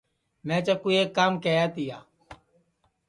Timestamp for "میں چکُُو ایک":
0.47-1.09